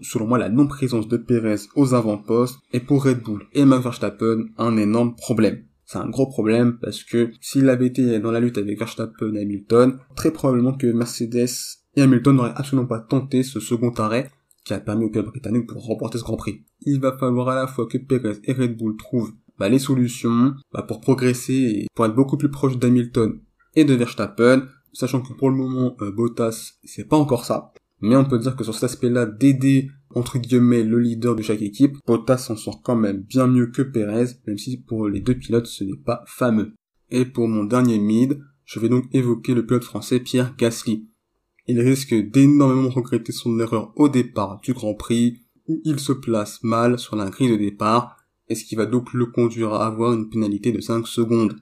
Selon 0.00 0.26
moi, 0.26 0.38
la 0.38 0.48
non-présence 0.48 1.08
de 1.08 1.16
Perez 1.16 1.66
aux 1.74 1.94
avant-postes 1.94 2.58
est 2.72 2.80
pour 2.80 3.04
Red 3.04 3.22
Bull 3.22 3.44
et 3.52 3.64
Max 3.64 3.84
Verstappen 3.84 4.46
un 4.58 4.76
énorme 4.76 5.14
problème. 5.16 5.64
C'est 5.84 5.98
un 5.98 6.08
gros 6.08 6.26
problème 6.26 6.78
parce 6.80 7.04
que 7.04 7.32
s'il 7.40 7.68
avait 7.68 7.88
été 7.88 8.18
dans 8.18 8.30
la 8.30 8.40
lutte 8.40 8.56
avec 8.56 8.78
Verstappen 8.78 9.34
et 9.34 9.42
Hamilton, 9.42 9.98
très 10.16 10.30
probablement 10.30 10.72
que 10.72 10.86
Mercedes 10.86 11.50
et 11.96 12.02
Hamilton 12.02 12.36
n'auraient 12.36 12.54
absolument 12.56 12.88
pas 12.88 13.00
tenté 13.00 13.42
ce 13.42 13.60
second 13.60 13.90
arrêt 13.90 14.30
qui 14.64 14.72
a 14.72 14.80
permis 14.80 15.04
au 15.04 15.10
pilote 15.10 15.26
britannique 15.26 15.66
pour 15.66 15.84
remporter 15.84 16.18
ce 16.18 16.24
Grand 16.24 16.36
Prix. 16.36 16.64
Il 16.82 17.00
va 17.00 17.16
falloir 17.18 17.48
à 17.48 17.54
la 17.54 17.66
fois 17.66 17.86
que 17.86 17.98
Perez 17.98 18.38
et 18.44 18.52
Red 18.52 18.78
Bull 18.78 18.96
trouvent 18.96 19.32
bah, 19.58 19.68
les 19.68 19.78
solutions 19.78 20.54
bah, 20.72 20.82
pour 20.82 21.00
progresser 21.00 21.52
et 21.52 21.86
pour 21.94 22.06
être 22.06 22.14
beaucoup 22.14 22.38
plus 22.38 22.50
proche 22.50 22.78
d'Hamilton 22.78 23.40
et 23.74 23.84
de 23.84 23.94
Verstappen, 23.94 24.66
sachant 24.92 25.20
que 25.20 25.32
pour 25.32 25.50
le 25.50 25.56
moment 25.56 25.96
euh, 26.00 26.10
Bottas 26.10 26.74
c'est 26.84 27.08
pas 27.08 27.16
encore 27.16 27.44
ça. 27.44 27.72
Mais 28.00 28.16
on 28.16 28.24
peut 28.24 28.38
dire 28.38 28.56
que 28.56 28.64
sur 28.64 28.74
cet 28.74 28.84
aspect-là, 28.84 29.26
d'aider 29.26 29.90
entre 30.14 30.38
guillemets 30.38 30.82
le 30.82 30.98
leader 30.98 31.34
de 31.34 31.42
chaque 31.42 31.62
équipe, 31.62 31.96
Bottas 32.06 32.38
s'en 32.38 32.56
sort 32.56 32.82
quand 32.82 32.96
même 32.96 33.22
bien 33.22 33.46
mieux 33.46 33.68
que 33.68 33.82
Perez, 33.82 34.36
même 34.46 34.58
si 34.58 34.76
pour 34.76 35.08
les 35.08 35.20
deux 35.20 35.36
pilotes 35.36 35.66
ce 35.66 35.84
n'est 35.84 35.96
pas 35.96 36.24
fameux. 36.26 36.74
Et 37.10 37.24
pour 37.24 37.48
mon 37.48 37.64
dernier 37.64 37.98
mid, 37.98 38.40
je 38.64 38.80
vais 38.80 38.88
donc 38.88 39.04
évoquer 39.12 39.54
le 39.54 39.66
pilote 39.66 39.84
français 39.84 40.20
Pierre 40.20 40.54
Gasly. 40.56 41.08
Il 41.66 41.80
risque 41.80 42.14
d'énormément 42.14 42.88
regretter 42.88 43.32
son 43.32 43.58
erreur 43.60 43.92
au 43.96 44.08
départ 44.08 44.60
du 44.62 44.72
Grand 44.72 44.94
Prix, 44.94 45.42
où 45.68 45.80
il 45.84 46.00
se 46.00 46.12
place 46.12 46.62
mal 46.62 46.98
sur 46.98 47.14
la 47.14 47.30
grille 47.30 47.50
de 47.50 47.56
départ, 47.56 48.16
et 48.48 48.54
ce 48.54 48.64
qui 48.64 48.74
va 48.74 48.86
donc 48.86 49.12
le 49.12 49.26
conduire 49.26 49.72
à 49.74 49.86
avoir 49.86 50.12
une 50.12 50.28
pénalité 50.28 50.72
de 50.72 50.80
5 50.80 51.06
secondes. 51.06 51.56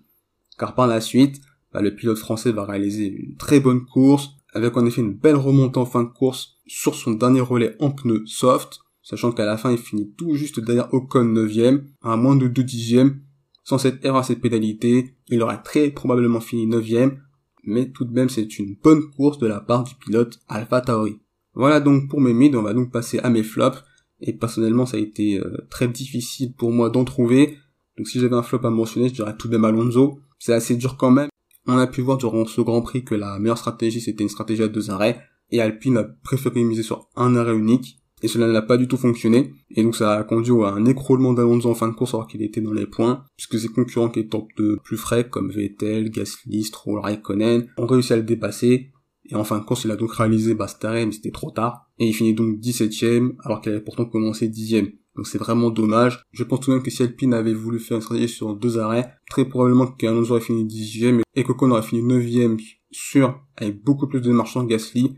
Car 0.58 0.74
par 0.74 0.86
la 0.86 1.00
suite, 1.00 1.40
bah, 1.72 1.82
le 1.82 1.94
pilote 1.94 2.18
français 2.18 2.52
va 2.52 2.64
réaliser 2.64 3.06
une 3.06 3.36
très 3.36 3.60
bonne 3.60 3.84
course, 3.84 4.30
avec 4.52 4.76
en 4.76 4.84
effet 4.86 5.00
une 5.00 5.14
belle 5.14 5.36
remontée 5.36 5.78
en 5.78 5.86
fin 5.86 6.02
de 6.02 6.08
course 6.08 6.56
sur 6.66 6.94
son 6.94 7.12
dernier 7.12 7.40
relais 7.40 7.76
en 7.80 7.90
pneu 7.90 8.22
soft, 8.26 8.80
sachant 9.02 9.32
qu'à 9.32 9.44
la 9.44 9.56
fin 9.56 9.70
il 9.70 9.78
finit 9.78 10.12
tout 10.16 10.34
juste 10.34 10.60
derrière 10.60 10.92
Ocon 10.92 11.24
9ème, 11.24 11.84
à 12.02 12.16
moins 12.16 12.36
de 12.36 12.48
2 12.48 12.62
dixièmes. 12.62 13.20
Sans 13.62 13.78
cette 13.78 14.04
erreur 14.04 14.18
à 14.18 14.22
cette 14.22 14.40
pénalité, 14.40 15.14
il 15.28 15.42
aurait 15.42 15.62
très 15.62 15.90
probablement 15.90 16.40
fini 16.40 16.66
9ème, 16.66 17.18
mais 17.64 17.90
tout 17.90 18.04
de 18.04 18.12
même 18.12 18.28
c'est 18.28 18.58
une 18.58 18.76
bonne 18.82 19.10
course 19.10 19.38
de 19.38 19.46
la 19.46 19.60
part 19.60 19.84
du 19.84 19.94
pilote 19.94 20.40
Alpha 20.48 20.80
Tauri. 20.80 21.20
Voilà 21.54 21.80
donc 21.80 22.08
pour 22.08 22.20
mes 22.20 22.32
mids, 22.32 22.54
on 22.56 22.62
va 22.62 22.74
donc 22.74 22.90
passer 22.90 23.18
à 23.20 23.30
mes 23.30 23.42
flops, 23.42 23.84
et 24.20 24.32
personnellement 24.32 24.86
ça 24.86 24.96
a 24.96 25.00
été 25.00 25.38
euh, 25.38 25.66
très 25.70 25.88
difficile 25.88 26.52
pour 26.54 26.72
moi 26.72 26.90
d'en 26.90 27.04
trouver, 27.04 27.58
donc 27.96 28.08
si 28.08 28.18
j'avais 28.18 28.36
un 28.36 28.42
flop 28.42 28.64
à 28.64 28.70
mentionner, 28.70 29.08
je 29.08 29.14
dirais 29.14 29.36
tout 29.36 29.48
de 29.48 29.52
même 29.52 29.64
Alonso, 29.64 30.20
c'est 30.38 30.54
assez 30.54 30.76
dur 30.76 30.96
quand 30.96 31.10
même, 31.10 31.28
on 31.66 31.76
a 31.76 31.86
pu 31.86 32.00
voir 32.00 32.18
durant 32.18 32.46
ce 32.46 32.60
Grand 32.60 32.82
Prix 32.82 33.04
que 33.04 33.14
la 33.14 33.38
meilleure 33.38 33.58
stratégie 33.58 34.00
c'était 34.00 34.22
une 34.22 34.28
stratégie 34.28 34.62
à 34.62 34.68
deux 34.68 34.90
arrêts 34.90 35.20
et 35.50 35.60
Alpine 35.60 35.96
a 35.96 36.04
préféré 36.04 36.62
miser 36.64 36.82
sur 36.82 37.08
un 37.16 37.36
arrêt 37.36 37.56
unique 37.56 38.00
et 38.22 38.28
cela 38.28 38.46
n'a 38.48 38.62
pas 38.62 38.76
du 38.76 38.86
tout 38.86 38.96
fonctionné. 38.96 39.52
Et 39.70 39.82
donc 39.82 39.96
ça 39.96 40.12
a 40.12 40.24
conduit 40.24 40.52
à 40.62 40.68
un 40.68 40.84
écroulement 40.84 41.32
d'Alonso 41.32 41.70
en 41.70 41.74
fin 41.74 41.88
de 41.88 41.94
course 41.94 42.14
alors 42.14 42.26
qu'il 42.26 42.42
était 42.42 42.60
dans 42.60 42.72
les 42.72 42.86
points 42.86 43.24
puisque 43.36 43.58
ses 43.58 43.68
concurrents 43.68 44.10
qui 44.10 44.20
étaient 44.20 44.38
de 44.58 44.78
plus 44.84 44.96
frais 44.96 45.28
comme 45.28 45.50
Vettel, 45.50 46.10
Gasly, 46.10 46.64
Stroll, 46.64 47.00
Raikkonen 47.00 47.68
ont 47.78 47.86
réussi 47.86 48.12
à 48.12 48.16
le 48.16 48.22
dépasser. 48.22 48.90
Et 49.30 49.34
en 49.36 49.44
fin 49.44 49.58
de 49.58 49.64
course 49.64 49.84
il 49.84 49.90
a 49.90 49.96
donc 49.96 50.12
réalisé 50.12 50.54
bah, 50.54 50.66
mais 50.82 51.12
c'était 51.12 51.30
trop 51.30 51.50
tard. 51.50 51.90
Et 51.98 52.06
il 52.06 52.14
finit 52.14 52.34
donc 52.34 52.58
17ème 52.58 53.32
alors 53.44 53.60
qu'il 53.60 53.72
avait 53.72 53.80
pourtant 53.80 54.04
commencé 54.04 54.48
10ème 54.48 54.92
donc 55.16 55.26
c'est 55.26 55.38
vraiment 55.38 55.70
dommage. 55.70 56.22
Je 56.32 56.44
pense 56.44 56.60
tout 56.60 56.70
de 56.70 56.76
même 56.76 56.82
que 56.82 56.90
si 56.90 57.02
Alpine 57.02 57.34
avait 57.34 57.54
voulu 57.54 57.78
faire 57.78 57.96
une 57.96 58.02
stratégie 58.02 58.32
sur 58.32 58.54
deux 58.54 58.78
arrêts, 58.78 59.12
très 59.28 59.44
probablement 59.44 59.86
qu'Alonso 59.86 60.32
aurait 60.32 60.40
fini 60.40 60.64
dixième 60.64 61.20
et 61.34 61.44
qu'Ocon 61.44 61.70
aurait 61.70 61.82
fini 61.82 62.02
neuvième 62.02 62.56
sur 62.90 63.40
avec 63.56 63.82
beaucoup 63.82 64.06
plus 64.06 64.20
de 64.20 64.30
marchands 64.30 64.64
Gasly 64.64 65.16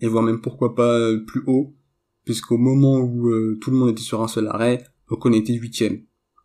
et 0.00 0.08
voire 0.08 0.22
même 0.22 0.40
pourquoi 0.40 0.74
pas 0.74 0.98
euh, 0.98 1.24
plus 1.24 1.42
haut 1.46 1.74
puisqu'au 2.24 2.58
moment 2.58 2.98
où 2.98 3.28
euh, 3.28 3.58
tout 3.60 3.70
le 3.70 3.76
monde 3.76 3.90
était 3.90 4.02
sur 4.02 4.22
un 4.22 4.28
seul 4.28 4.48
arrêt, 4.48 4.84
Ocon 5.08 5.32
était 5.32 5.54
huitième. 5.54 6.02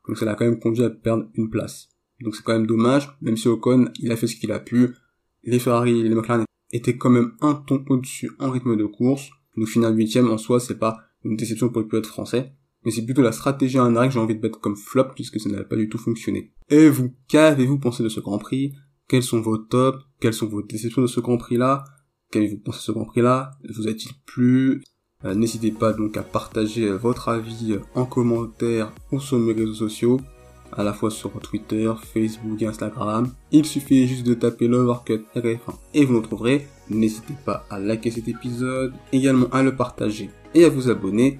Donc 0.08 0.18
ça 0.18 0.26
l'a 0.26 0.36
quand 0.36 0.46
même 0.46 0.60
conduit 0.60 0.86
à 0.86 0.90
perdre 0.90 1.30
une 1.34 1.50
place. 1.50 1.90
Donc 2.22 2.36
c'est 2.36 2.44
quand 2.44 2.54
même 2.54 2.68
dommage, 2.68 3.10
même 3.22 3.36
si 3.36 3.50
Ocon, 3.50 3.90
il 4.00 4.12
a 4.12 4.16
fait 4.16 4.28
ce 4.28 4.38
qu'il 4.38 4.52
a 4.54 4.60
pu. 4.60 4.96
Les 5.44 5.60
Ferrari 5.60 6.00
et 6.00 6.04
les 6.04 6.16
McLaren 6.16 6.46
étaient 6.72 6.96
quand 6.96 7.10
même 7.10 7.34
un 7.42 7.56
ton 7.56 7.84
au-dessus 7.90 8.32
en 8.40 8.50
rythme 8.50 8.78
de 8.78 8.86
course. 8.86 9.30
Donc 9.58 9.68
finir 9.68 9.90
huitième 9.90 10.32
en 10.32 10.38
soi, 10.38 10.62
c'est 10.62 10.80
pas 10.80 11.00
une 11.26 11.36
déception 11.36 11.68
pour 11.68 11.82
le 11.82 11.88
pilote 11.88 12.06
français 12.06 12.54
mais 12.86 12.92
c'est 12.92 13.06
plutôt 13.06 13.22
la 13.22 13.32
stratégie 13.32 13.80
en 13.80 13.96
arrêt 13.96 14.08
que 14.08 14.14
j'ai 14.14 14.20
envie 14.20 14.36
de 14.36 14.42
mettre 14.42 14.60
comme 14.60 14.76
flop 14.76 15.10
puisque 15.16 15.40
ça 15.40 15.50
n'a 15.50 15.64
pas 15.64 15.76
du 15.76 15.90
tout 15.90 15.98
fonctionné. 15.98 16.54
Et 16.70 16.90
vous, 16.90 17.14
qu'avez-vous 17.28 17.80
pensé 17.80 18.04
de 18.04 18.10
ce 18.10 18.20
Grand 18.20 18.38
Prix? 18.38 18.74
Quels 19.08 19.24
sont 19.24 19.42
vos 19.42 19.58
tops? 19.58 20.00
Quelles 20.20 20.34
sont 20.34 20.48
vos 20.48 20.62
déceptions 20.62 21.02
de 21.02 21.08
ce 21.08 21.20
Grand 21.20 21.38
Prix-là? 21.38 21.84
Qu'avez-vous 22.32 22.60
pensé 22.60 22.80
de 22.80 22.84
ce 22.84 22.92
Grand 22.92 23.06
Prix-là? 23.06 23.52
Vous 23.76 23.88
a-t-il 23.88 24.12
plu? 24.26 24.84
Euh, 25.26 25.36
N'hésitez 25.36 25.72
pas 25.72 25.94
donc 25.94 26.18
à 26.18 26.24
partager 26.24 26.88
euh, 26.88 26.98
votre 26.98 27.30
avis 27.30 27.74
euh, 27.74 27.80
en 27.96 28.06
commentaire 28.06 28.92
ou 29.12 29.20
sur 29.20 29.40
mes 29.40 29.54
réseaux 29.54 29.74
sociaux, 29.74 30.20
à 30.74 30.84
la 30.84 30.92
fois 30.94 31.12
sur 31.12 31.32
Twitter, 31.40 31.92
Facebook 32.14 32.62
et 32.62 32.66
Instagram. 32.66 33.30
Il 33.52 33.66
suffit 33.66 34.08
juste 34.08 34.26
de 34.26 34.34
taper 34.34 34.68
l'Overcut 34.68 35.24
RF1 35.36 35.76
et 35.94 36.04
vous 36.06 36.14
nous 36.14 36.22
trouverez. 36.22 36.68
N'hésitez 36.90 37.36
pas 37.46 37.66
à 37.70 37.80
liker 37.80 38.12
cet 38.12 38.28
épisode, 38.28 38.94
également 39.14 39.48
à 39.52 39.64
le 39.64 39.76
partager 39.76 40.30
et 40.54 40.66
à 40.66 40.70
vous 40.70 40.90
abonner 40.90 41.40